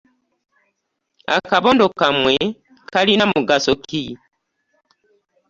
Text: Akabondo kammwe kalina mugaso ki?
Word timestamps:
Akabondo 1.35 1.85
kammwe 1.99 2.35
kalina 2.91 3.23
mugaso 3.33 3.71
ki? 3.87 4.03